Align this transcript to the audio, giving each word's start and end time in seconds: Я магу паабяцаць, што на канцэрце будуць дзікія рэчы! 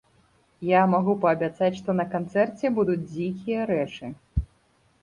Я 0.67 0.79
магу 0.93 1.15
паабяцаць, 1.25 1.79
што 1.81 1.97
на 1.99 2.05
канцэрце 2.15 2.73
будуць 2.79 2.99
дзікія 3.13 3.71
рэчы! 3.75 4.15